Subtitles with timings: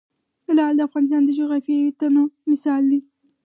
[0.57, 2.99] لعل د افغانستان د جغرافیوي تنوع مثال دی.